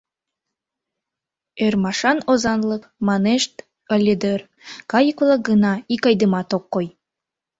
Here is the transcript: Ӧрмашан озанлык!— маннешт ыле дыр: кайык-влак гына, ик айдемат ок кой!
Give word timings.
Ӧрмашан 1.65 2.17
озанлык!— 2.31 2.83
маннешт 3.07 3.53
ыле 3.95 4.15
дыр: 4.21 4.41
кайык-влак 4.91 5.41
гына, 5.49 5.73
ик 5.93 6.03
айдемат 6.09 6.49
ок 6.57 6.65
кой! 6.73 6.87